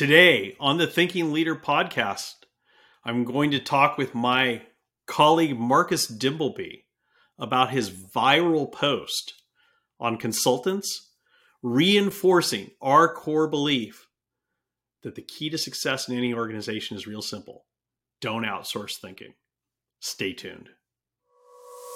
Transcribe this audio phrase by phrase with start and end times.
[0.00, 2.32] Today on the Thinking Leader podcast,
[3.04, 4.62] I'm going to talk with my
[5.06, 6.84] colleague Marcus Dimbleby
[7.38, 9.34] about his viral post
[10.00, 11.10] on consultants
[11.62, 14.08] reinforcing our core belief
[15.02, 17.66] that the key to success in any organization is real simple
[18.22, 19.34] don't outsource thinking.
[20.00, 20.70] Stay tuned.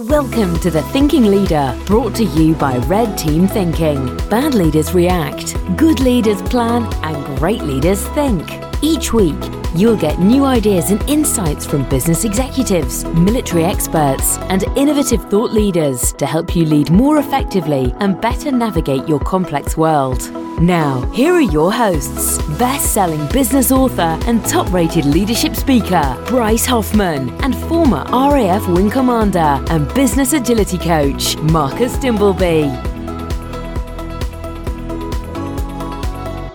[0.00, 4.04] Welcome to the Thinking Leader, brought to you by Red Team Thinking.
[4.28, 8.63] Bad leaders react, good leaders plan, and great leaders think.
[8.85, 9.43] Each week,
[9.74, 16.12] you'll get new ideas and insights from business executives, military experts, and innovative thought leaders
[16.12, 20.30] to help you lead more effectively and better navigate your complex world.
[20.61, 26.66] Now, here are your hosts best selling business author and top rated leadership speaker, Bryce
[26.66, 32.94] Hoffman, and former RAF Wing Commander and business agility coach, Marcus Dimbleby.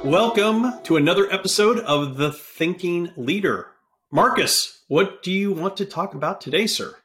[0.10, 3.68] Welcome to another episode of The Thinking Leader.
[4.12, 6.96] Marcus, what do you want to talk about today, sir?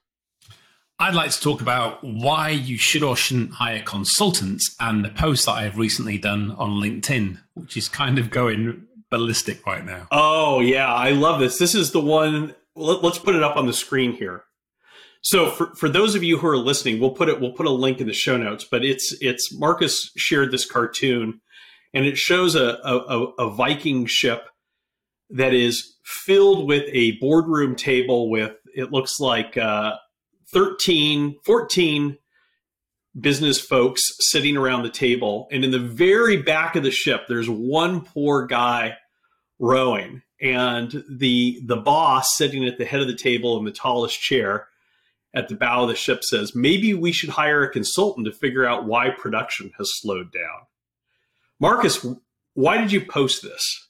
[0.99, 5.45] I'd like to talk about why you should or shouldn't hire consultants and the post
[5.45, 10.07] that I have recently done on LinkedIn, which is kind of going ballistic right now.
[10.11, 11.59] Oh, yeah, I love this.
[11.59, 12.55] This is the one.
[12.75, 14.45] Let, us put it up on the screen here.
[15.21, 17.71] So for, for those of you who are listening, we'll put it we'll put a
[17.71, 21.43] link in the show notes, but it's it's Marcus shared this cartoon
[21.95, 24.49] and it shows a, a, a Viking ship
[25.31, 29.95] that is filled with a boardroom table with it looks like uh,
[30.53, 32.19] 13, 14
[33.19, 35.49] business folks sitting around the table.
[35.53, 38.97] And in the very back of the ship, there's one poor guy
[39.61, 40.23] rowing.
[40.41, 44.67] And the the boss sitting at the head of the table in the tallest chair
[45.33, 48.67] at the bow of the ship says, maybe we should hire a consultant to figure
[48.67, 50.67] out why production has slowed down.
[51.61, 52.05] Marcus,
[52.55, 53.89] why did you post this?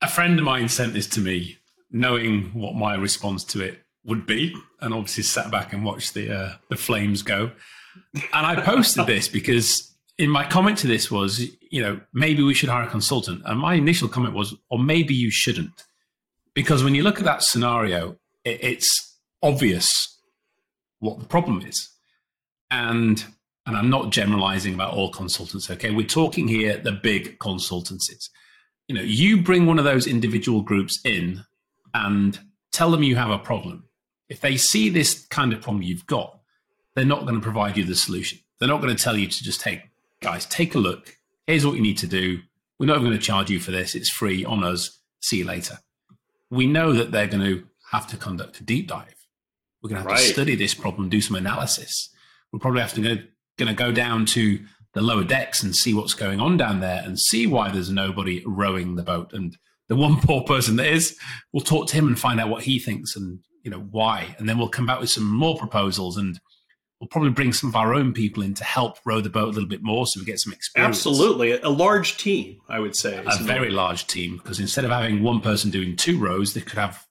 [0.00, 1.58] A friend of mine sent this to me,
[1.90, 6.34] knowing what my response to it would be, and obviously sat back and watched the
[6.34, 7.52] uh, the flames go.
[8.14, 12.54] And I posted this because in my comment to this was, you know, maybe we
[12.54, 13.42] should hire a consultant.
[13.44, 15.84] And my initial comment was, or maybe you shouldn't,
[16.54, 20.18] because when you look at that scenario, it, it's obvious
[20.98, 21.88] what the problem is,
[22.70, 23.24] and
[23.66, 25.70] and I'm not generalizing about all consultants.
[25.70, 28.28] Okay, we're talking here the big consultancies.
[28.88, 31.44] You know, you bring one of those individual groups in
[31.94, 32.38] and
[32.72, 33.84] tell them you have a problem
[34.32, 36.40] if they see this kind of problem you've got,
[36.94, 38.38] they're not going to provide you the solution.
[38.58, 39.82] They're not going to tell you to just take,
[40.22, 41.18] guys, take a look.
[41.46, 42.40] Here's what you need to do.
[42.78, 43.94] We're not even going to charge you for this.
[43.94, 45.00] It's free on us.
[45.20, 45.80] See you later.
[46.50, 49.14] We know that they're going to have to conduct a deep dive.
[49.82, 50.26] We're going to have right.
[50.26, 52.08] to study this problem, do some analysis.
[52.50, 53.22] We'll probably have to go,
[53.58, 54.60] going to go down to
[54.94, 58.42] the lower decks and see what's going on down there and see why there's nobody
[58.46, 59.32] rowing the boat.
[59.32, 59.56] And
[59.88, 61.18] the one poor person that is,
[61.52, 64.48] we'll talk to him and find out what he thinks and you know why and
[64.48, 66.40] then we'll come back with some more proposals and
[67.00, 69.52] we'll probably bring some of our own people in to help row the boat a
[69.52, 73.22] little bit more so we get some experience absolutely a large team i would say
[73.24, 73.72] a very it?
[73.72, 77.06] large team because instead of having one person doing two rows they could have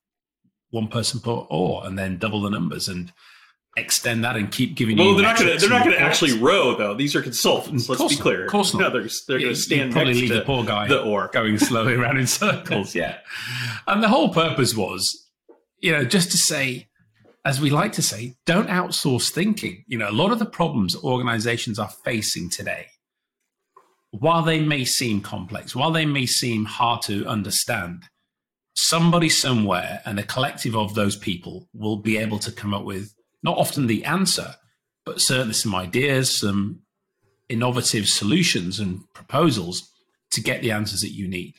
[0.70, 3.12] one person per oar and then double the numbers and
[3.78, 5.16] extend that and keep giving well, you.
[5.16, 5.58] they're not going to.
[5.58, 6.94] They're not going to actually row though.
[6.94, 7.88] These are consultants.
[7.88, 8.46] Let's be clear.
[8.46, 8.82] Of course not.
[8.82, 11.30] No, they're, they're going to stand probably next leave to the poor guy the oar
[11.34, 12.96] going slowly around in circles.
[12.96, 13.18] yeah,
[13.88, 15.22] and the whole purpose was
[15.82, 16.88] you know, just to say,
[17.44, 19.84] as we like to say, don't outsource thinking.
[19.88, 22.86] You know, a lot of the problems organizations are facing today,
[24.12, 28.04] while they may seem complex, while they may seem hard to understand,
[28.76, 33.14] somebody somewhere and a collective of those people will be able to come up with
[33.44, 34.56] not often the answer,
[35.06, 36.82] but certainly some ideas, some
[37.50, 39.90] innovative solutions and proposals
[40.32, 41.56] to get the answers that you need.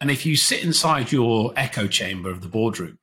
[0.00, 2.98] And if you sit inside your echo chamber of the boardroom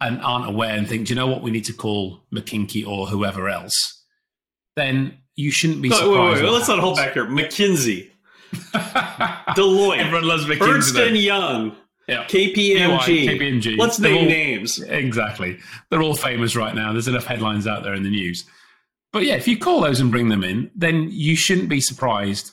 [0.00, 3.06] and aren't aware and think, do you know what we need to call McKinsey or
[3.06, 4.02] whoever else,
[4.74, 6.10] then you shouldn't be surprised.
[6.10, 6.50] wait, wait, wait.
[6.50, 7.26] Let's not hold back here.
[7.26, 8.10] McKinsey,
[8.52, 10.74] Deloitte, everyone loves McKinsey.
[10.74, 11.76] Ernst and Young.
[12.12, 12.24] Yeah.
[12.24, 13.28] KPMG.
[13.28, 13.78] KPMG.
[13.78, 14.80] Let's name all, names.
[14.80, 15.58] Exactly.
[15.90, 16.92] They're all famous right now.
[16.92, 18.44] There's enough headlines out there in the news.
[19.12, 22.52] But yeah, if you call those and bring them in, then you shouldn't be surprised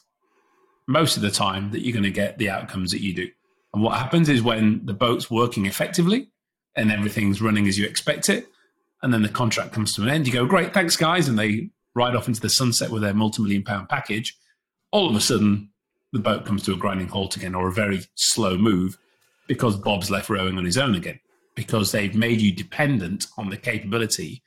[0.88, 3.30] most of the time that you're going to get the outcomes that you do.
[3.74, 6.30] And what happens is when the boat's working effectively,
[6.76, 8.48] and everything's running as you expect it.
[9.02, 10.28] And then the contract comes to an end.
[10.28, 11.28] You go, great, thanks, guys.
[11.28, 14.38] And they ride off into the sunset with their multi million pound package.
[14.92, 15.70] All of a sudden,
[16.12, 18.98] the boat comes to a grinding halt again or a very slow move
[19.50, 21.20] because Bob's left rowing on his own again
[21.56, 24.44] because they've made you dependent on the capability.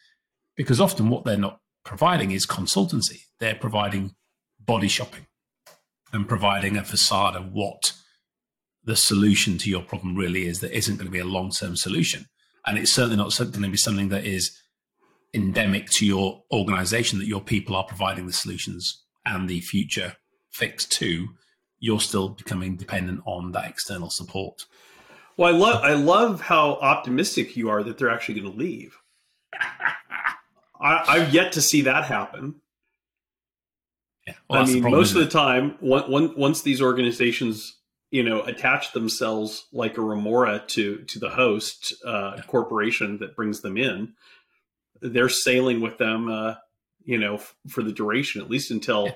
[0.56, 4.14] Because often what they're not providing is consultancy, they're providing
[4.60, 5.26] body shopping
[6.12, 7.92] and providing a facade of what
[8.84, 11.74] the solution to your problem really is that isn't going to be a long term
[11.76, 12.26] solution.
[12.64, 14.56] And it's certainly not going to be something that is
[15.34, 20.14] endemic to your organization that your people are providing the solutions and the future
[20.50, 21.28] fix to.
[21.80, 24.62] You're still becoming dependent on that external support.
[25.36, 28.96] Well, I love I love how optimistic you are that they're actually going to leave.
[30.80, 32.56] I, have yet to see that happen.
[34.26, 34.34] Yeah.
[34.48, 37.76] Well, I mean, problem, most of the time, one, one, once these organizations,
[38.10, 42.42] you know, attach themselves like a remora to to the host uh, yeah.
[42.42, 44.14] corporation that brings them in,
[45.00, 46.54] they're sailing with them, uh,
[47.04, 49.14] you know, f- for the duration, at least until yeah.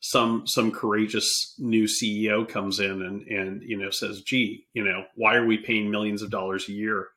[0.00, 5.04] Some some courageous new CEO comes in and and you know says, "Gee, you know,
[5.14, 7.08] why are we paying millions of dollars a year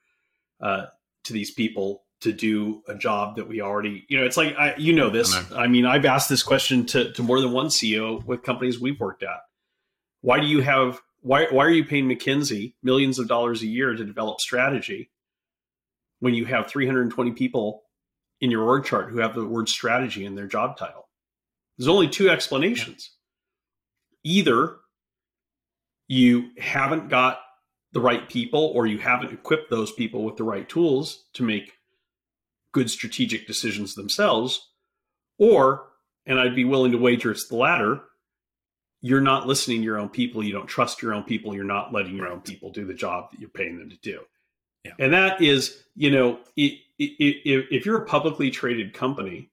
[0.61, 0.85] uh,
[1.23, 4.73] to these people to do a job that we already, you know, it's like, I,
[4.77, 7.67] you know, this, I, I mean, I've asked this question to, to more than one
[7.67, 9.41] CEO with companies we've worked at.
[10.21, 13.93] Why do you have, why, why are you paying McKinsey millions of dollars a year
[13.93, 15.11] to develop strategy
[16.21, 17.83] when you have 320 people
[18.39, 21.02] in your org chart who have the word strategy in their job title?
[21.77, 23.11] There's only two explanations.
[24.23, 24.77] Either
[26.07, 27.39] you haven't got
[27.93, 31.73] the right people or you haven't equipped those people with the right tools to make
[32.71, 34.69] good strategic decisions themselves,
[35.37, 35.87] or,
[36.25, 38.01] and I'd be willing to wager it's the latter,
[39.01, 41.93] you're not listening to your own people, you don't trust your own people, you're not
[41.93, 44.21] letting your own people do the job that you're paying them to do.
[44.85, 44.93] Yeah.
[44.99, 49.51] And that is, you know, it, it, it, if you're a publicly traded company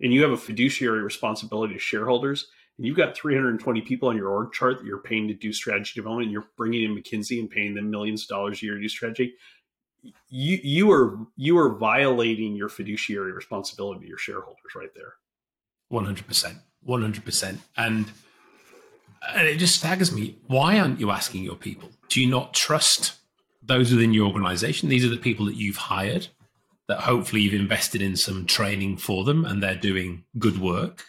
[0.00, 2.46] and you have a fiduciary responsibility to shareholders,
[2.76, 5.92] and you've got 320 people on your org chart that you're paying to do strategy
[5.94, 8.80] development, and you're bringing in McKinsey and paying them millions of dollars a year to
[8.80, 9.34] do strategy,
[10.28, 15.14] you you are you are violating your fiduciary responsibility to your shareholders right there.
[15.88, 18.10] One hundred percent, one hundred percent, and
[19.28, 20.36] and it just staggers me.
[20.46, 21.90] Why aren't you asking your people?
[22.08, 23.14] Do you not trust
[23.62, 24.88] those within your organization?
[24.88, 26.28] These are the people that you've hired,
[26.88, 31.04] that hopefully you've invested in some training for them, and they're doing good work,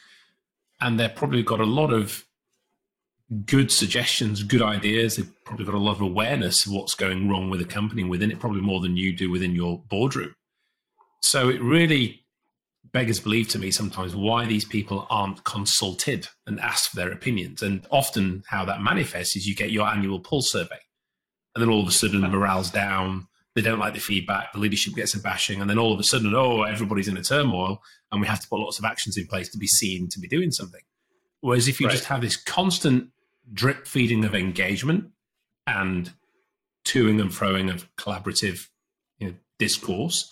[0.80, 2.26] and they've probably got a lot of
[3.46, 5.16] good suggestions, good ideas.
[5.16, 8.32] They've probably got a lot of awareness of what's going wrong with the company within
[8.32, 10.36] it, probably more than you do within your boardroom.
[11.22, 12.26] So it really
[12.92, 17.62] beggars belief to me sometimes why these people aren't consulted and asked for their opinions.
[17.62, 20.80] And often how that manifests is you get your annual pulse survey.
[21.54, 23.28] And then all of a sudden morale's down.
[23.56, 24.52] They don't like the feedback.
[24.52, 25.62] The leadership gets a bashing.
[25.62, 27.82] And then all of a sudden, oh, everybody's in a turmoil
[28.12, 30.28] and we have to put lots of actions in place to be seen to be
[30.28, 30.82] doing something.
[31.40, 31.94] Whereas if you right.
[31.94, 33.10] just have this constant
[33.54, 35.12] drip feeding of engagement
[35.66, 36.12] and
[36.84, 38.68] toing and froing of collaborative
[39.20, 40.32] you know, discourse,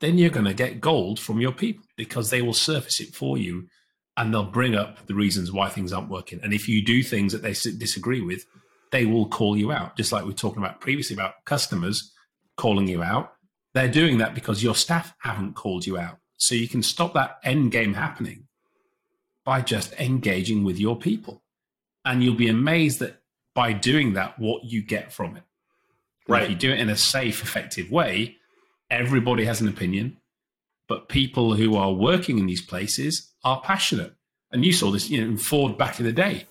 [0.00, 3.38] then you're going to get gold from your people because they will surface it for
[3.38, 3.68] you
[4.16, 6.40] and they'll bring up the reasons why things aren't working.
[6.42, 8.46] And if you do things that they disagree with,
[8.90, 9.96] they will call you out.
[9.96, 12.12] Just like we are talking about previously about customers
[12.56, 13.32] calling you out.
[13.74, 16.18] They're doing that because your staff haven't called you out.
[16.36, 18.46] So you can stop that end game happening
[19.44, 21.42] by just engaging with your people
[22.04, 23.22] and you'll be amazed that
[23.54, 25.42] by doing that, what you get from it.
[26.28, 26.44] Right.
[26.44, 28.36] If you do it in a safe, effective way,
[28.90, 30.18] everybody has an opinion,
[30.88, 34.14] but people who are working in these places are passionate.
[34.50, 36.46] And you saw this, you know, in Ford back in the day.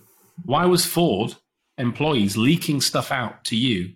[0.46, 1.36] Why was Ford
[1.78, 3.94] employees leaking stuff out to you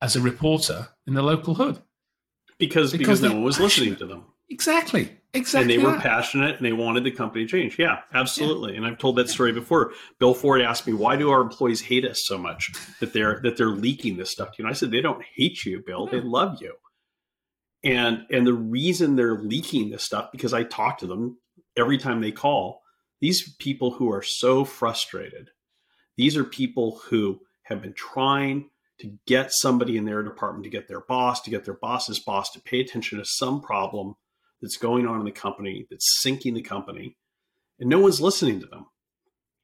[0.00, 1.80] as a reporter in the local hood?
[2.58, 4.24] Because because, because no one was listening to them.
[4.50, 5.18] Exactly.
[5.34, 5.74] Exactly.
[5.74, 7.78] And they were passionate and they wanted the company to change.
[7.78, 8.72] Yeah, absolutely.
[8.72, 8.78] Yeah.
[8.78, 9.92] And I've told that story before.
[10.18, 13.58] Bill Ford asked me, "Why do our employees hate us so much that they're that
[13.58, 16.06] they're leaking this stuff?" to You know, I said, "They don't hate you, Bill.
[16.06, 16.74] They love you."
[17.84, 21.38] And and the reason they're leaking this stuff because I talk to them
[21.76, 22.82] every time they call.
[23.20, 25.50] These people who are so frustrated.
[26.16, 30.88] These are people who have been trying to get somebody in their department to get
[30.88, 34.16] their boss, to get their boss's boss to pay attention to some problem
[34.60, 37.16] that's going on in the company that's sinking the company,
[37.78, 38.86] and no one's listening to them.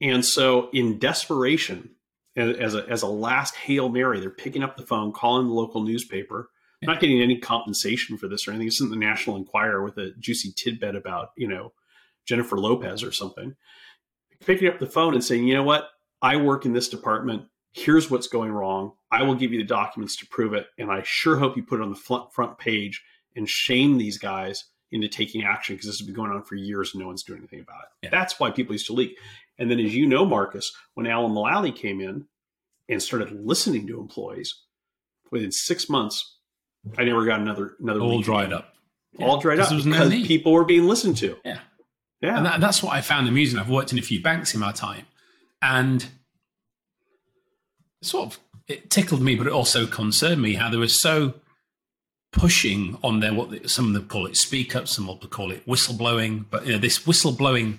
[0.00, 1.90] And so, in desperation,
[2.36, 5.82] as a, as a last Hail Mary, they're picking up the phone, calling the local
[5.82, 6.50] newspaper.
[6.82, 8.66] Not getting any compensation for this or anything.
[8.66, 11.72] This isn't the National Enquirer with a juicy tidbit about, you know,
[12.26, 13.56] Jennifer Lopez or something.
[14.44, 15.88] Picking up the phone and saying, you know what?
[16.20, 17.46] I work in this department.
[17.76, 18.92] Here's what's going wrong.
[19.10, 20.68] I will give you the documents to prove it.
[20.78, 21.96] And I sure hope you put it on the
[22.30, 23.02] front, page
[23.36, 26.94] and shame these guys into taking action because this has been going on for years
[26.94, 28.04] and no one's doing anything about it.
[28.04, 28.10] Yeah.
[28.10, 29.18] That's why people used to leak.
[29.58, 32.26] And then, as you know, Marcus, when Alan Mulally came in
[32.88, 34.54] and started listening to employees,
[35.34, 36.38] within six months,
[36.96, 38.74] I never got another another all dried up.
[39.18, 41.36] All dried up because people were being listened to.
[41.44, 41.58] Yeah,
[42.20, 42.36] yeah.
[42.36, 43.58] And that, that's what I found amusing.
[43.58, 45.06] I've worked in a few banks in my time,
[45.60, 46.06] and
[48.04, 51.34] sort of it tickled me, but it also concerned me how they were so
[52.32, 55.66] pushing on their what some of them call it speak up, some will call it
[55.66, 57.78] whistleblowing, but you know, this whistleblowing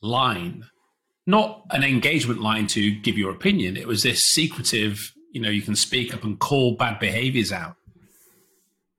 [0.00, 0.64] line,
[1.26, 3.76] not an engagement line to give your opinion.
[3.76, 7.76] It was this secretive, you know, you can speak up and call bad behaviors out.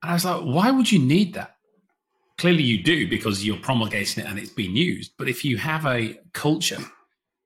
[0.02, 1.56] And I was like, why would you need that?
[2.38, 5.12] Clearly, you do because you're promulgating it and it's being used.
[5.16, 6.80] But if you have a culture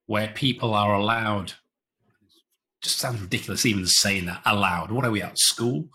[0.06, 1.54] where people are allowed,
[2.86, 4.90] just sounds ridiculous even saying that aloud.
[4.90, 5.88] What are we at school?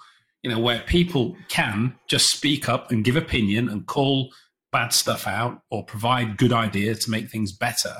[0.43, 4.29] You know, where people can just speak up and give opinion and call
[4.71, 7.95] bad stuff out or provide good ideas to make things better.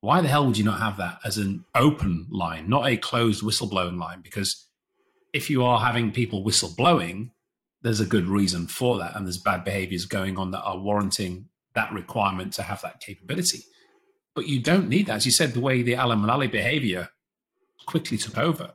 [0.00, 3.42] Why the hell would you not have that as an open line, not a closed
[3.42, 4.20] whistleblowing line?
[4.20, 4.68] Because
[5.32, 7.30] if you are having people whistleblowing,
[7.82, 9.16] there's a good reason for that.
[9.16, 13.60] And there's bad behaviors going on that are warranting that requirement to have that capability.
[14.34, 15.16] But you don't need that.
[15.16, 17.10] As you said, the way the Alan Mulally behavior
[17.86, 18.72] quickly took over,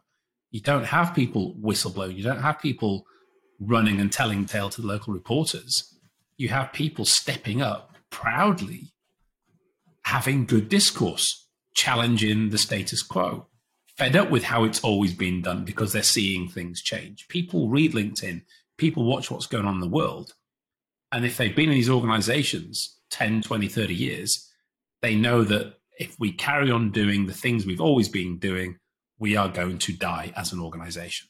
[0.51, 2.15] you don't have people whistleblowing.
[2.15, 3.05] You don't have people
[3.59, 5.93] running and telling tale to the local reporters.
[6.37, 8.93] You have people stepping up proudly,
[10.03, 13.47] having good discourse, challenging the status quo,
[13.97, 17.27] fed up with how it's always been done because they're seeing things change.
[17.27, 18.43] People read LinkedIn,
[18.77, 20.33] people watch what's going on in the world.
[21.11, 24.51] And if they've been in these organizations 10, 20, 30 years,
[25.01, 28.77] they know that if we carry on doing the things we've always been doing,
[29.19, 31.29] we are going to die as an organization.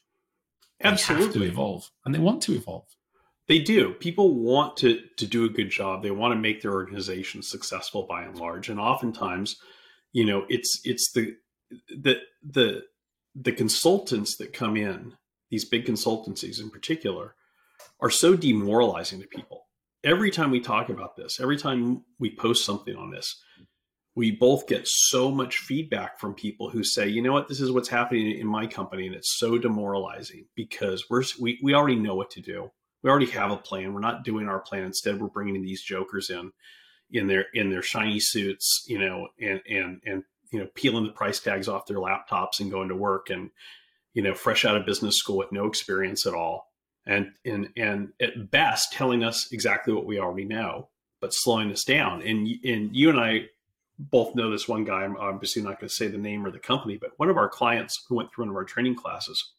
[0.82, 1.24] Absolutely.
[1.24, 2.86] They have to evolve and they want to evolve.
[3.48, 3.94] They do.
[3.94, 6.02] People want to to do a good job.
[6.02, 8.68] They want to make their organization successful by and large.
[8.68, 9.56] And oftentimes,
[10.12, 11.34] you know, it's it's the
[11.88, 12.82] the the
[13.34, 15.14] the consultants that come in,
[15.50, 17.34] these big consultancies in particular,
[18.00, 19.66] are so demoralizing to people.
[20.04, 23.42] Every time we talk about this, every time we post something on this,
[24.18, 27.70] we both get so much feedback from people who say, you know what, this is
[27.70, 32.16] what's happening in my company, and it's so demoralizing because we're we, we already know
[32.16, 32.68] what to do.
[33.04, 33.94] We already have a plan.
[33.94, 34.82] We're not doing our plan.
[34.82, 36.50] Instead, we're bringing these jokers in,
[37.12, 41.12] in their in their shiny suits, you know, and and and you know, peeling the
[41.12, 43.50] price tags off their laptops and going to work, and
[44.14, 46.72] you know, fresh out of business school with no experience at all,
[47.06, 50.88] and and and at best telling us exactly what we already know,
[51.20, 52.20] but slowing us down.
[52.22, 53.46] And and you and I
[53.98, 55.02] both know this one guy.
[55.02, 57.48] I'm obviously not going to say the name or the company, but one of our
[57.48, 59.52] clients who went through one of our training classes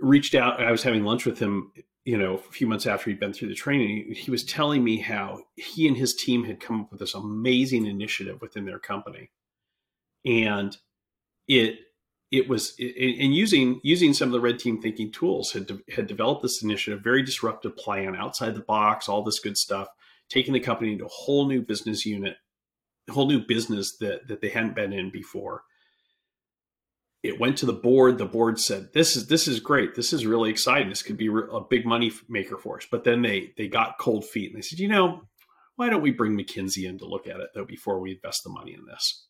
[0.00, 0.60] reached out.
[0.60, 1.72] I was having lunch with him,
[2.04, 4.14] you know, a few months after he'd been through the training.
[4.14, 7.86] He was telling me how he and his team had come up with this amazing
[7.86, 9.30] initiative within their company,
[10.24, 10.76] and
[11.46, 11.78] it
[12.32, 16.06] it was in using using some of the red team thinking tools had de- had
[16.06, 19.88] developed this initiative, very disruptive plan, outside the box, all this good stuff
[20.30, 22.36] taking the company into a whole new business unit,
[23.08, 25.62] a whole new business that that they hadn't been in before.
[27.22, 28.16] It went to the board.
[28.16, 29.94] The board said, "This is this is great.
[29.94, 30.88] This is really exciting.
[30.88, 34.24] This could be a big money maker for us." But then they they got cold
[34.24, 35.28] feet and they said, "You know,
[35.76, 38.50] why don't we bring McKinsey in to look at it though before we invest the
[38.50, 39.26] money in this?"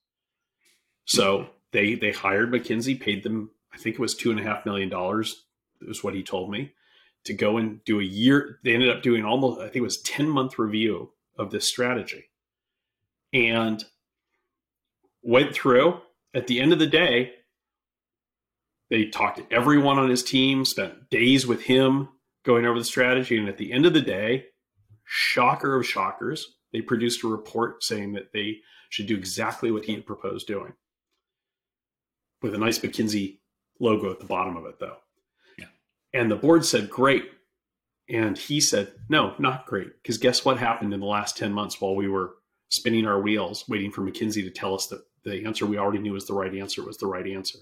[1.05, 4.67] So they they hired McKinsey, paid them I think it was two and a half
[4.67, 5.47] million dollars.
[5.87, 6.75] Was what he told me
[7.25, 8.59] to go and do a year.
[8.65, 12.31] They ended up doing almost, I think it was 10 month review of this strategy
[13.33, 13.85] and
[15.23, 16.01] went through.
[16.35, 17.33] At the end of the day,
[18.89, 22.09] they talked to everyone on his team, spent days with him
[22.45, 23.37] going over the strategy.
[23.37, 24.47] And at the end of the day,
[25.05, 28.59] shocker of shockers, they produced a report saying that they
[28.89, 30.73] should do exactly what he had proposed doing
[32.43, 33.39] with a nice McKinsey
[33.79, 34.97] logo at the bottom of it, though.
[36.13, 37.25] And the board said, great.
[38.09, 39.89] And he said, no, not great.
[40.03, 42.35] Because guess what happened in the last 10 months while we were
[42.71, 46.13] spinning our wheels, waiting for McKinsey to tell us that the answer we already knew
[46.13, 47.59] was the right answer was the right answer.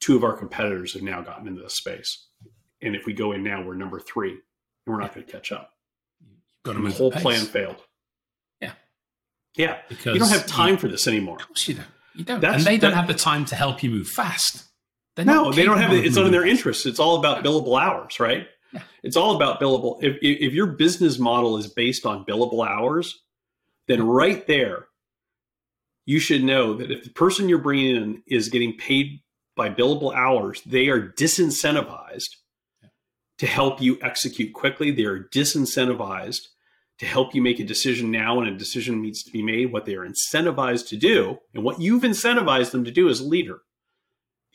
[0.00, 2.26] Two of our competitors have now gotten into the space.
[2.82, 4.40] And if we go in now, we're number three, and
[4.86, 5.72] we're not going to catch up.
[6.64, 7.76] Got to the whole plan failed.
[8.60, 8.72] Yeah.
[9.56, 9.78] Yeah.
[9.88, 11.36] Because you don't have time you, for this anymore.
[11.36, 11.86] Of course you don't.
[12.14, 12.40] You don't.
[12.40, 14.64] That's, and they don't that, have the time to help you move fast.
[15.18, 16.04] No, they don't have it.
[16.04, 16.86] It's not in their interest.
[16.86, 18.46] It's all about billable hours, right?
[18.72, 18.82] Yeah.
[19.02, 20.02] It's all about billable.
[20.02, 23.20] If, if your business model is based on billable hours,
[23.88, 24.86] then right there,
[26.06, 29.20] you should know that if the person you're bringing in is getting paid
[29.56, 32.30] by billable hours, they are disincentivized
[33.38, 34.90] to help you execute quickly.
[34.90, 36.42] They are disincentivized
[36.98, 39.72] to help you make a decision now when a decision needs to be made.
[39.72, 43.24] What they are incentivized to do, and what you've incentivized them to do as a
[43.24, 43.60] leader,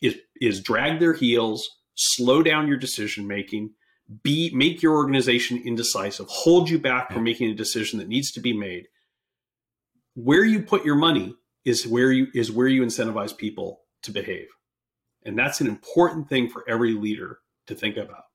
[0.01, 3.71] is is drag their heels, slow down your decision making,
[4.23, 8.39] be make your organization indecisive, hold you back from making a decision that needs to
[8.39, 8.87] be made.
[10.13, 11.35] Where you put your money
[11.65, 14.47] is where you is where you incentivize people to behave.
[15.25, 18.25] And that's an important thing for every leader to think about.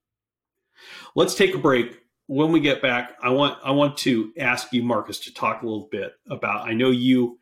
[1.14, 1.99] Let's take a break.
[2.26, 5.67] When we get back, I want I want to ask you, Marcus, to talk a
[5.67, 6.69] little bit about.
[6.69, 7.38] I know you.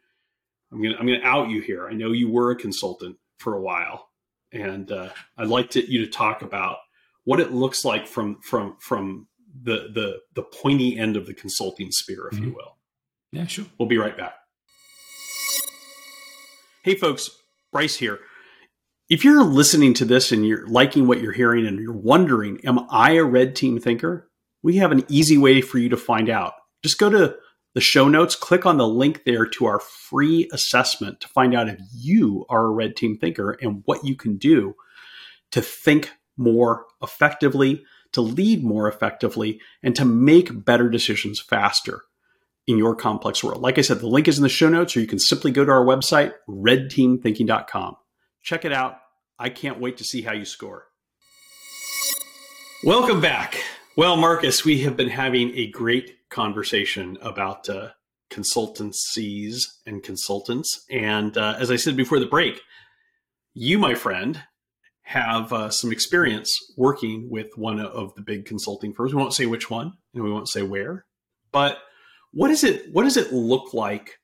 [0.70, 1.88] I'm gonna I'm gonna out you here.
[1.88, 4.07] I know you were a consultant for a while,
[4.52, 6.78] and uh, I'd like to, you to talk about
[7.24, 9.26] what it looks like from from from
[9.62, 12.48] the the the pointy end of the consulting spear, if mm-hmm.
[12.48, 12.76] you will.
[13.32, 13.66] Yeah, sure.
[13.78, 14.34] We'll be right back.
[16.82, 17.28] Hey, folks,
[17.72, 18.20] Bryce here.
[19.10, 22.86] If you're listening to this and you're liking what you're hearing and you're wondering, am
[22.90, 24.30] I a red team thinker?
[24.62, 26.54] We have an easy way for you to find out.
[26.82, 27.36] Just go to
[27.74, 31.68] the show notes, click on the link there to our free assessment to find out
[31.68, 34.74] if you are a red team thinker and what you can do
[35.50, 42.02] to think more effectively, to lead more effectively, and to make better decisions faster
[42.66, 43.62] in your complex world.
[43.62, 45.64] Like I said, the link is in the show notes, or you can simply go
[45.64, 47.96] to our website, redteamthinking.com.
[48.42, 48.98] Check it out.
[49.38, 50.86] I can't wait to see how you score.
[52.84, 53.56] Welcome back.
[53.96, 57.90] Well, Marcus, we have been having a great conversation about uh,
[58.30, 60.84] consultancies and consultants.
[60.90, 62.60] And uh, as I said before the break,
[63.54, 64.42] you, my friend,
[65.02, 69.14] have uh, some experience working with one of the big consulting firms.
[69.14, 71.06] We won't say which one, and we won't say where,
[71.50, 71.78] but
[72.32, 72.92] what is it?
[72.92, 74.18] What does it look like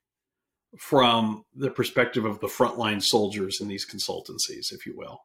[0.78, 5.20] from the perspective of the frontline soldiers in these consultancies, if you will?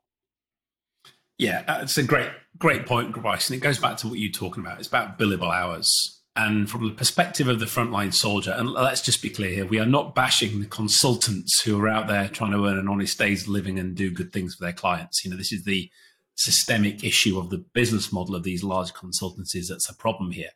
[1.37, 4.31] Yeah, uh, it's a great, great point, Bryce, and it goes back to what you're
[4.31, 4.79] talking about.
[4.79, 6.18] It's about billable hours.
[6.39, 9.77] And from the perspective of the frontline soldier, and let's just be clear here, we
[9.77, 13.49] are not bashing the consultants who are out there trying to earn an honest day's
[13.49, 15.25] living and do good things for their clients.
[15.25, 15.89] You know, this is the
[16.35, 20.51] systemic issue of the business model of these large consultancies that's a problem here.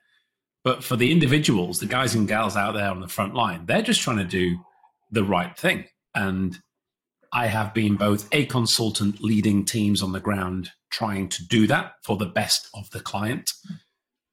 [0.63, 3.81] But for the individuals, the guys and gals out there on the front line, they're
[3.81, 4.59] just trying to do
[5.11, 5.83] the right thing.
[6.15, 6.59] And
[7.33, 11.95] I have been both a consultant leading teams on the ground trying to do that
[12.05, 13.51] for the best of the client.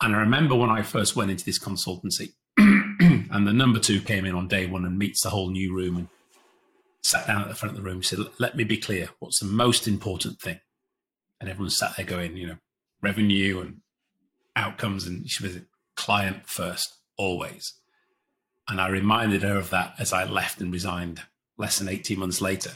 [0.00, 4.24] And I remember when I first went into this consultancy and the number two came
[4.24, 6.08] in on day one and meets the whole new room and
[7.02, 9.40] sat down at the front of the room and said, Let me be clear, what's
[9.40, 10.60] the most important thing?
[11.40, 12.56] And everyone sat there going, you know,
[13.02, 13.80] revenue and
[14.56, 15.06] outcomes.
[15.06, 15.58] And she was
[15.96, 17.74] client first, always.
[18.68, 21.22] And I reminded her of that as I left and resigned
[21.58, 22.72] less than 18 months later.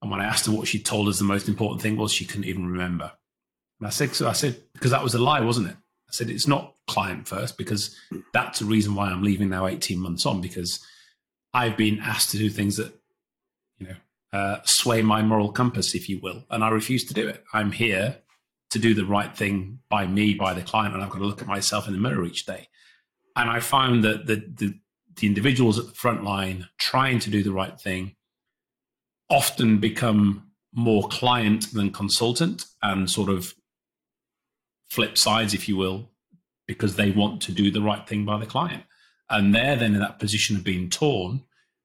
[0.00, 2.24] And when I asked her what she told us the most important thing was, she
[2.24, 3.12] couldn't even remember.
[3.80, 5.76] And I said, so I said, because that was a lie, wasn't it?
[6.08, 7.94] I said, it's not client first, because
[8.32, 10.84] that's the reason why I'm leaving now 18 months on, because
[11.52, 12.94] I've been asked to do things that,
[13.78, 13.96] you know,
[14.32, 16.44] uh, sway my moral compass, if you will.
[16.50, 17.44] And I refuse to do it.
[17.52, 18.18] I'm here
[18.70, 21.42] to do the right thing by me, by the client, and I've got to look
[21.42, 22.68] at myself in the mirror each day.
[23.36, 24.74] And I found that the, the,
[25.16, 28.16] the individuals at the front line trying to do the right thing
[29.30, 33.54] often become more client than consultant and sort of
[34.88, 36.10] flip sides, if you will,
[36.66, 38.84] because they want to do the right thing by the client.
[39.30, 41.44] And they're then in that position of being torn.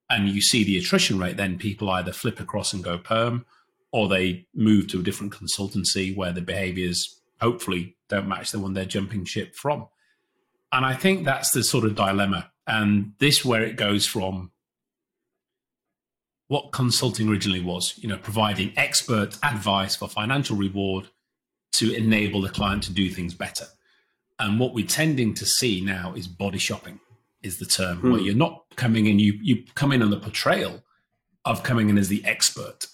[0.09, 3.45] And you see the attrition rate, then people either flip across and go perm
[3.91, 8.73] or they move to a different consultancy where the behaviors hopefully don't match the one
[8.73, 9.87] they're jumping ship from.
[10.71, 12.51] And I think that's the sort of dilemma.
[12.65, 14.51] And this where it goes from
[16.47, 21.09] what consulting originally was, you know, providing expert advice for financial reward
[21.73, 23.65] to enable the client to do things better.
[24.39, 26.99] And what we're tending to see now is body shopping
[27.41, 28.11] is the term, hmm.
[28.11, 30.83] where you're not coming in, you you come in on the portrayal
[31.45, 32.87] of coming in as the expert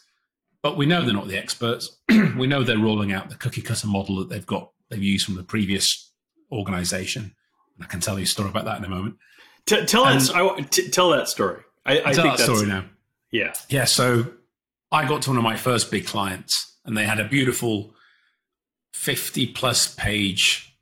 [0.61, 1.97] but we know they're not the experts.
[2.09, 5.35] we know they're rolling out the cookie cutter model that they've got they've used from
[5.35, 6.11] the previous
[6.51, 7.35] organization.
[7.75, 9.15] And I can tell you a story about that in a moment.
[9.65, 10.29] T- tell us.
[10.91, 11.61] tell that story.
[11.85, 12.85] I, I tell think that story now.
[13.31, 13.85] Yeah, yeah.
[13.85, 14.25] So
[14.91, 17.93] I got to one of my first big clients, and they had a beautiful
[18.93, 20.75] fifty-plus page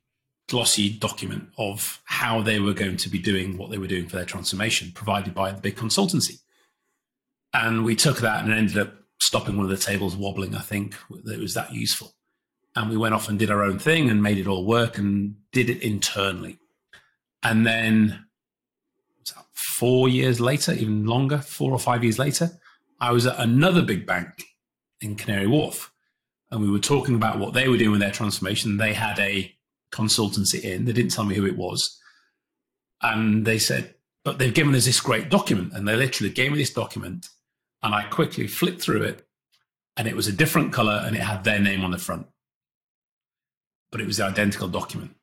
[0.48, 4.15] glossy document of how they were going to be doing what they were doing for
[4.15, 6.39] their transformation, provided by the big consultancy.
[7.54, 10.56] And we took that and ended up stopping one of the tables wobbling.
[10.56, 12.13] I think it was that useful.
[12.76, 15.36] And we went off and did our own thing and made it all work and
[15.52, 16.60] did it internally.
[17.43, 18.26] And then
[19.54, 22.52] four years later, even longer, four or five years later,
[23.02, 24.43] I was at another big bank
[25.02, 25.91] in Canary Wharf.
[26.50, 28.78] And we were talking about what they were doing with their transformation.
[28.78, 29.54] They had a
[29.92, 32.00] consultancy in, they didn't tell me who it was.
[33.02, 35.74] And they said, but they've given us this great document.
[35.74, 37.28] And they literally gave me this document
[37.84, 39.26] and I quickly flipped through it,
[39.96, 42.28] and it was a different color and it had their name on the front.
[43.92, 45.16] But it was the identical document.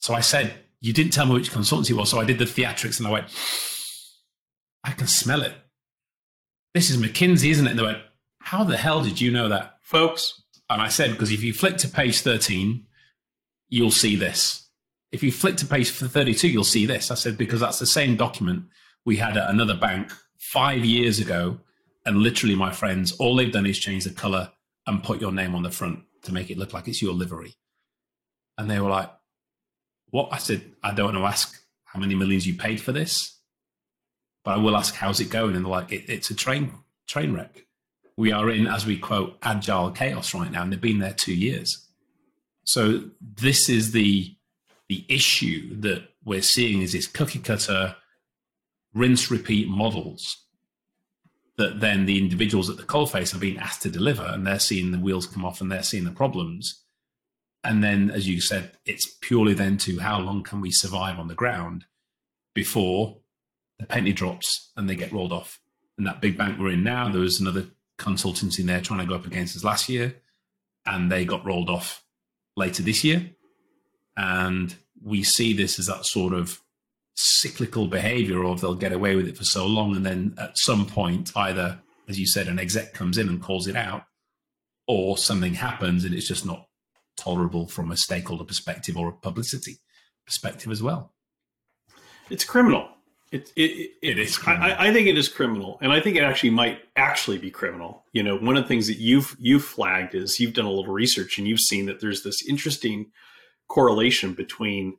[0.00, 2.10] So I said, You didn't tell me which consultancy was.
[2.10, 3.26] So I did the theatrics and I went,
[4.84, 5.54] I can smell it.
[6.74, 7.70] This is McKinsey, isn't it?
[7.70, 8.02] And they went,
[8.40, 9.78] How the hell did you know that?
[9.90, 10.42] Folks.
[10.70, 12.86] And I said, because if you flick to page 13,
[13.68, 14.68] you'll see this.
[15.10, 17.10] If you flick to page 32, you'll see this.
[17.10, 18.66] I said, because that's the same document
[19.04, 21.58] we had at another bank five years ago.
[22.06, 24.52] And literally, my friends, all they've done is change the color
[24.86, 27.54] and put your name on the front to make it look like it's your livery.
[28.56, 29.10] And they were like,
[30.10, 30.28] What?
[30.32, 33.38] I said, I don't want to ask how many millions you paid for this,
[34.44, 35.56] but I will ask, How's it going?
[35.56, 36.72] And they're like, it, It's a train,
[37.06, 37.66] train wreck.
[38.20, 41.34] We are in, as we quote, agile chaos right now, and they've been there two
[41.34, 41.88] years.
[42.64, 44.36] So this is the
[44.90, 47.96] the issue that we're seeing is this cookie cutter
[48.92, 50.44] rinse repeat models
[51.56, 54.90] that then the individuals at the coalface are being asked to deliver and they're seeing
[54.90, 56.82] the wheels come off and they're seeing the problems
[57.62, 61.28] and then as you said it's purely then to how long can we survive on
[61.28, 61.84] the ground
[62.52, 63.18] before
[63.78, 65.60] the penny drops and they get rolled off
[65.96, 67.66] and that big bank we're in now there was another
[68.00, 70.16] consultancy in there trying to go up against us last year
[70.86, 72.02] and they got rolled off
[72.56, 73.30] later this year
[74.16, 76.60] and we see this as that sort of
[77.14, 79.94] cyclical behavior of they'll get away with it for so long.
[79.94, 83.66] And then at some point, either, as you said, an exec comes in and calls
[83.66, 84.04] it out,
[84.86, 86.66] or something happens and it's just not
[87.16, 89.78] tolerable from a stakeholder perspective or a publicity
[90.26, 91.12] perspective as well.
[92.28, 92.88] It's criminal.
[93.32, 94.40] It, it, it, it is.
[94.44, 98.04] I, I, think it is criminal, and I think it actually might actually be criminal.
[98.12, 100.92] You know, one of the things that you've you've flagged is you've done a little
[100.92, 103.12] research and you've seen that there's this interesting
[103.68, 104.96] correlation between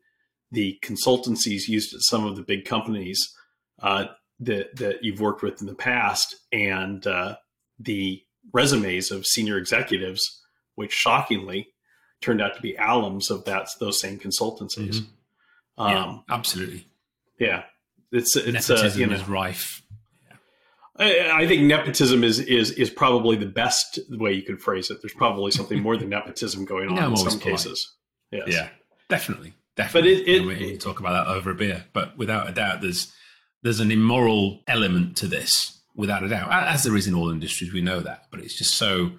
[0.50, 3.36] the consultancies used at some of the big companies
[3.82, 4.06] uh,
[4.39, 7.36] that that you've worked with in the past and uh,
[7.80, 10.41] the resumes of senior executives,
[10.76, 11.74] which shockingly
[12.22, 15.02] turned out to be alums of that those same consultancies.
[15.02, 15.82] Mm-hmm.
[15.82, 16.88] Um, yeah, absolutely.
[17.39, 17.63] Yeah,
[18.12, 19.82] it's it's uh, nepotism you know, is rife.
[20.97, 25.02] I, I think nepotism is is is probably the best way you could phrase it.
[25.02, 27.41] There's probably something more than nepotism going on in some polite.
[27.41, 27.93] cases.
[28.32, 28.47] Yes.
[28.47, 28.69] Yeah,
[29.10, 30.15] definitely, definitely.
[30.15, 31.86] But it, it, we, it, talk about that over a beer.
[31.93, 33.12] But without a doubt, there's
[33.63, 37.74] there's an immoral element to this, without a doubt, as there is in all industries.
[37.74, 39.12] We know that, but it's just so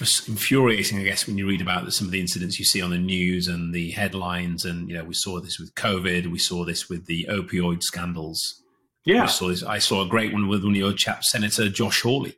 [0.00, 2.98] infuriating, I guess, when you read about some of the incidents you see on the
[2.98, 4.64] news and the headlines.
[4.64, 6.26] And you know, we saw this with COVID.
[6.30, 8.62] We saw this with the opioid scandals.
[9.04, 9.62] Yeah, we saw this.
[9.62, 12.36] I saw a great one with one of your chaps, Senator Josh Hawley,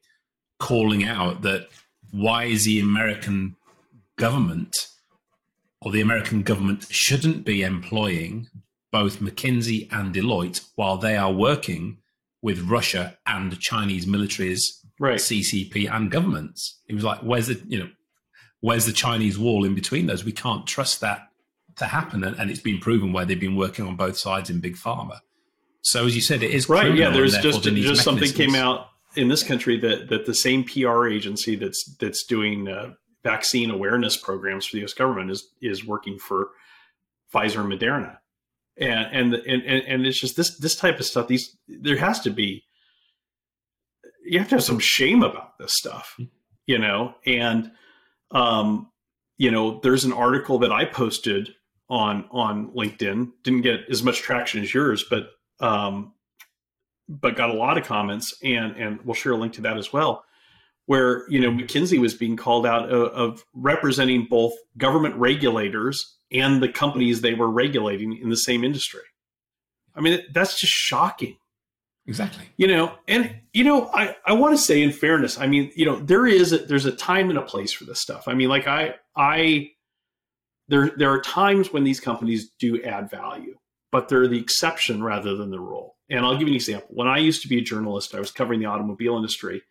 [0.59, 1.69] calling out that
[2.11, 3.57] why is the American
[4.17, 4.89] government
[5.81, 8.49] or the American government shouldn't be employing
[8.93, 11.99] both McKinsey and Deloitte while they are working
[12.43, 14.61] with Russia and Chinese militaries,
[15.03, 15.19] right.
[15.19, 16.81] CCP and governments.
[16.89, 17.91] It was like, where's the you know,
[18.61, 20.25] where's the Chinese wall in between those?
[20.25, 21.29] We can't trust that
[21.77, 24.61] to happen, and, and it's been proven where they've been working on both sides in
[24.61, 25.19] big pharma.
[25.83, 26.95] So as you said, it is right.
[26.95, 28.87] Yeah, there's just just something came out
[29.17, 32.93] in this country that that the same PR agency that's that's doing uh,
[33.25, 34.95] vaccine awareness programs for the U.S.
[34.95, 36.51] government is is working for
[37.35, 38.19] Pfizer and Moderna,
[38.77, 41.27] and and and and it's just this this type of stuff.
[41.27, 42.63] These there has to be
[44.33, 46.19] you have to have some shame about this stuff,
[46.67, 47.15] you know.
[47.27, 47.71] And
[48.31, 48.91] um,
[49.37, 51.51] you know, there's an article that I posted
[51.91, 53.31] on on LinkedIn.
[53.45, 56.15] Didn't get as much traction as yours, but um,
[57.11, 59.93] but got a lot of comments, and and we'll share a link to that as
[59.93, 60.25] well
[60.87, 66.61] where you know McKinsey was being called out of, of, representing both government regulators and
[66.61, 69.03] the companies they were regulating in the same industry.
[69.95, 71.37] I mean, that's just shocking.
[72.07, 72.45] Exactly.
[72.57, 75.87] You know, and you know, I I want to say in fairness, I mean, you
[75.87, 78.27] know, there is a, there's a time and a place for this stuff.
[78.27, 79.71] I mean, like I I
[80.69, 83.57] there there are times when these companies do add value,
[83.93, 85.97] but they're the exception rather than the rule.
[86.11, 86.89] And I'll give you an example.
[86.91, 89.63] When I used to be a journalist, I was covering the automobile industry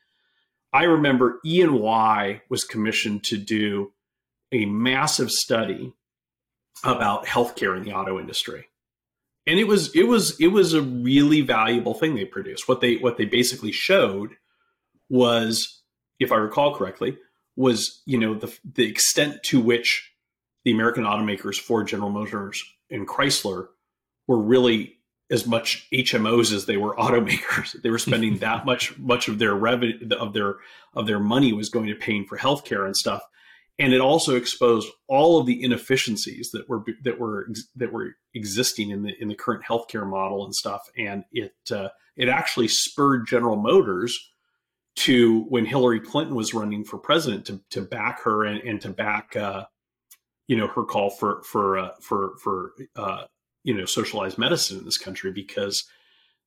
[0.73, 3.91] I remember E&Y was commissioned to do
[4.51, 5.93] a massive study
[6.83, 8.67] about healthcare in the auto industry.
[9.47, 12.67] And it was it was it was a really valuable thing they produced.
[12.67, 14.35] What they what they basically showed
[15.09, 15.81] was,
[16.19, 17.17] if I recall correctly,
[17.55, 20.11] was you know the the extent to which
[20.63, 23.67] the American automakers Ford, General Motors, and Chrysler
[24.27, 24.97] were really
[25.31, 27.81] as much HMOs as they were automakers.
[27.81, 30.57] They were spending that much much of their revenue of their
[30.93, 33.21] of their money was going to paying for healthcare and stuff.
[33.81, 38.91] And it also exposed all of the inefficiencies that were that were that were existing
[38.91, 40.87] in the in the current healthcare model and stuff.
[40.95, 44.29] And it uh, it actually spurred General Motors
[44.97, 48.89] to when Hillary Clinton was running for president to to back her and, and to
[48.89, 49.65] back uh,
[50.47, 53.23] you know her call for for uh, for for uh,
[53.63, 55.85] you know socialized medicine in this country because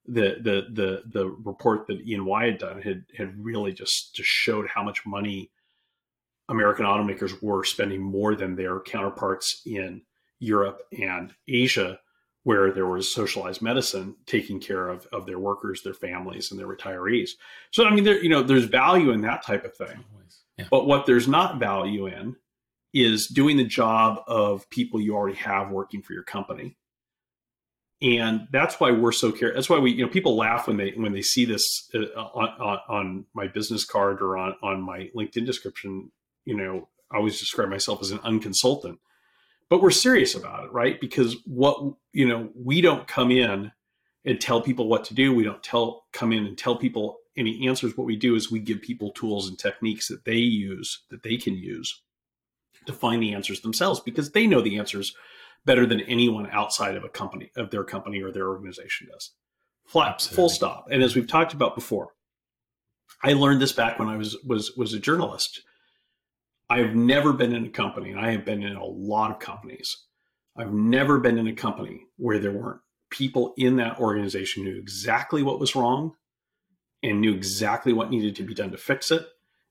[0.06, 4.68] the the the the report that E&Y had done had had really just just showed
[4.68, 5.50] how much money
[6.48, 10.02] American automakers were spending more than their counterparts in
[10.38, 11.98] Europe and Asia,
[12.42, 16.66] where there was socialized medicine taking care of, of their workers, their families, and their
[16.68, 17.30] retirees.
[17.70, 20.04] So, I mean, there, you know, there's value in that type of thing.
[20.58, 20.66] Yeah.
[20.70, 22.36] But what there's not value in
[22.92, 26.76] is doing the job of people you already have working for your company.
[28.00, 29.52] And that's why we're so care.
[29.52, 32.48] That's why we, you know, people laugh when they when they see this uh, on,
[32.60, 36.12] on, on my business card or on on my LinkedIn description.
[36.44, 38.98] You know, I always describe myself as an unconsultant,
[39.68, 41.00] but we're serious about it, right?
[41.00, 43.72] Because what you know, we don't come in
[44.24, 45.34] and tell people what to do.
[45.34, 47.96] We don't tell come in and tell people any answers.
[47.96, 51.36] What we do is we give people tools and techniques that they use that they
[51.36, 52.02] can use
[52.86, 55.14] to find the answers themselves because they know the answers
[55.64, 59.30] better than anyone outside of a company of their company or their organization does.
[59.86, 60.86] Flat, full stop.
[60.90, 62.08] And as we've talked about before,
[63.22, 65.62] I learned this back when I was was was a journalist.
[66.70, 69.96] I've never been in a company, and I have been in a lot of companies.
[70.56, 75.42] I've never been in a company where there weren't people in that organization knew exactly
[75.42, 76.14] what was wrong
[77.02, 79.26] and knew exactly what needed to be done to fix it.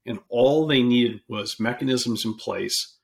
[0.06, 2.97] And all they needed was mechanisms in place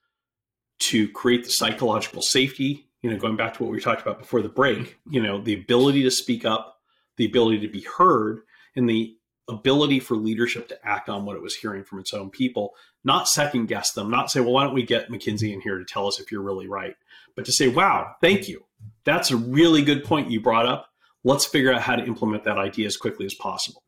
[0.79, 4.41] to create the psychological safety, you know, going back to what we talked about before
[4.41, 6.77] the break, you know, the ability to speak up,
[7.17, 8.41] the ability to be heard,
[8.75, 9.15] and the
[9.49, 13.27] ability for leadership to act on what it was hearing from its own people, not
[13.27, 16.07] second guess them, not say, well, why don't we get McKinsey in here to tell
[16.07, 16.95] us if you're really right,
[17.35, 18.63] but to say, wow, thank you.
[19.03, 20.89] That's a really good point you brought up.
[21.23, 23.83] Let's figure out how to implement that idea as quickly as possible.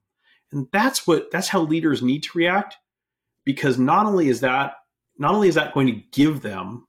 [0.52, 2.76] And that's what that's how leaders need to react
[3.45, 4.74] because not only is that
[5.17, 6.88] not only is that going to give them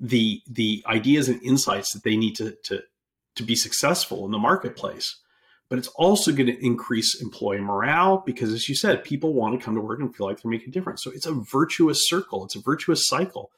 [0.00, 2.80] the the ideas and insights that they need to to
[3.36, 5.20] to be successful in the marketplace
[5.70, 9.64] but it's also going to increase employee morale because as you said people want to
[9.64, 12.44] come to work and feel like they're making a difference so it's a virtuous circle
[12.44, 13.50] it's a virtuous cycle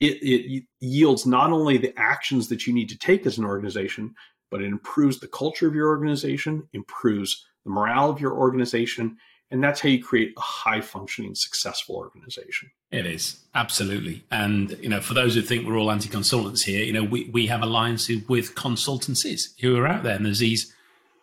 [0.00, 4.14] it, it yields not only the actions that you need to take as an organization
[4.50, 9.16] but it improves the culture of your organization improves the morale of your organization
[9.50, 12.70] and that's how you create a high functioning, successful organization.
[12.92, 14.24] It is absolutely.
[14.30, 17.28] And, you know, for those who think we're all anti consultants here, you know, we,
[17.32, 20.14] we have alliances with consultancies who are out there.
[20.14, 20.72] And there's these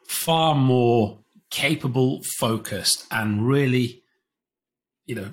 [0.08, 4.02] far more capable, focused, and really,
[5.06, 5.30] you know,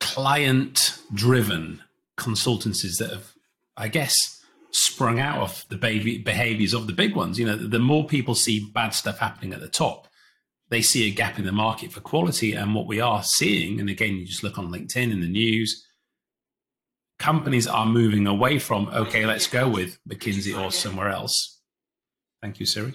[0.00, 1.82] client driven
[2.16, 3.32] consultancies that have,
[3.76, 4.14] I guess,
[4.70, 7.38] sprung out of the behaviors of the big ones.
[7.38, 10.08] You know, the more people see bad stuff happening at the top,
[10.68, 12.54] they see a gap in the market for quality.
[12.54, 15.86] And what we are seeing, and again, you just look on LinkedIn in the news,
[17.18, 21.60] companies are moving away from, okay, let's go with McKinsey or somewhere else.
[22.42, 22.94] Thank you, Siri.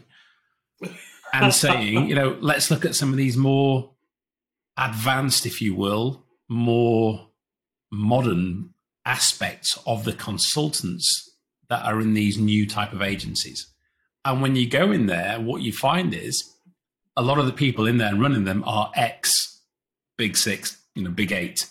[1.33, 3.91] And saying, you know, let's look at some of these more
[4.77, 7.27] advanced, if you will, more
[7.91, 8.73] modern
[9.05, 11.29] aspects of the consultants
[11.69, 13.67] that are in these new type of agencies.
[14.25, 16.55] And when you go in there, what you find is
[17.15, 19.61] a lot of the people in there and running them are ex
[20.17, 21.69] big six, you know, big eight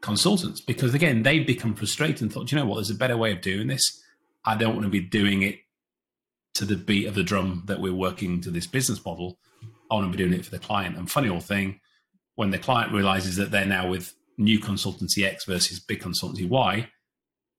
[0.00, 3.32] consultants because again, they've become frustrated and thought, you know what, there's a better way
[3.32, 4.02] of doing this.
[4.44, 5.60] I don't want to be doing it
[6.54, 9.38] to the beat of the drum that we're working to this business model.
[9.90, 10.96] I want to be doing it for the client.
[10.96, 11.80] And funny old thing,
[12.34, 16.88] when the client realizes that they're now with new consultancy X versus big consultancy Y,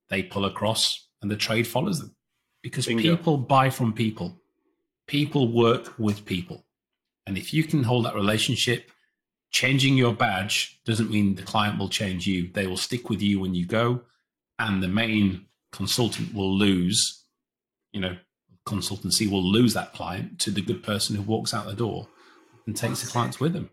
[0.10, 2.16] they pull across and the trade follows them
[2.62, 3.16] because Bingo.
[3.16, 4.42] people buy from people.
[5.08, 6.66] People work with people.
[7.28, 8.92] And if you can hold that relationship,
[9.52, 12.50] changing your badge doesn't mean the client will change you.
[12.54, 14.02] They will stick with you when you go,
[14.58, 17.26] and the main consultant will lose,
[17.92, 18.18] you know,
[18.68, 22.08] consultancy will lose that client to the good person who walks out the door
[22.66, 23.70] and takes the clients with them.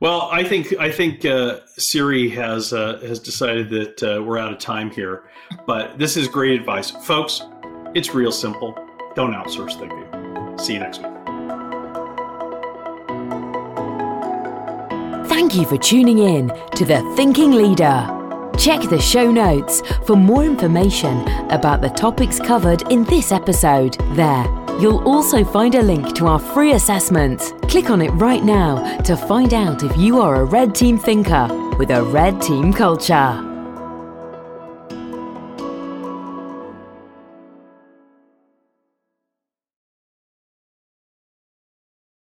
[0.00, 4.52] Well, I think I think uh, Siri has uh, has decided that uh, we're out
[4.52, 5.24] of time here,
[5.66, 7.42] but this is great advice, folks.
[7.94, 8.76] It's real simple.
[9.14, 10.58] Don't outsource thinking.
[10.58, 11.10] See you next week.
[15.28, 18.23] Thank you for tuning in to The Thinking Leader.
[18.58, 23.96] Check the show notes for more information about the topics covered in this episode.
[24.14, 24.44] There,
[24.80, 27.52] you'll also find a link to our free assessment.
[27.68, 31.48] Click on it right now to find out if you are a red team thinker
[31.78, 33.53] with a red team culture.